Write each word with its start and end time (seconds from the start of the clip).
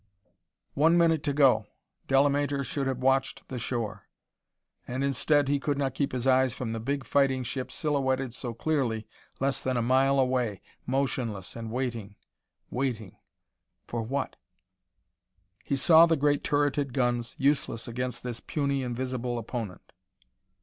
One 0.73 0.97
minute 0.97 1.21
to 1.25 1.31
go! 1.31 1.67
Delamater 2.07 2.63
should 2.65 2.87
have 2.87 3.03
watched 3.03 3.47
the 3.49 3.59
shore. 3.59 4.07
And, 4.87 5.03
instead, 5.03 5.47
he 5.47 5.59
could 5.59 5.77
not 5.77 5.93
keep 5.93 6.11
his 6.11 6.25
eyes 6.25 6.55
from 6.55 6.73
the 6.73 6.79
big 6.79 7.03
fighting 7.05 7.43
ship 7.43 7.71
silhouetted 7.71 8.33
so 8.33 8.55
clearly 8.55 9.05
less 9.39 9.61
than 9.61 9.77
a 9.77 9.81
mile 9.83 10.17
away, 10.17 10.59
motionless 10.87 11.55
and 11.55 11.69
waiting 11.69 12.15
waiting 12.71 13.15
for 13.85 14.01
what? 14.01 14.37
He 15.63 15.75
saw 15.75 16.07
the 16.07 16.17
great 16.17 16.43
turreted 16.43 16.93
guns, 16.93 17.35
useless 17.37 17.87
against 17.87 18.23
this 18.23 18.39
puny, 18.39 18.81
invisible 18.81 19.37
opponent. 19.37 19.93